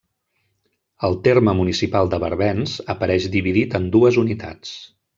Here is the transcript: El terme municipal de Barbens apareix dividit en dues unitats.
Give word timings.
El 1.09 1.17
terme 1.27 1.53
municipal 1.59 2.11
de 2.15 2.21
Barbens 2.25 2.75
apareix 2.97 3.31
dividit 3.39 3.81
en 3.83 3.87
dues 3.99 4.23
unitats. 4.27 4.77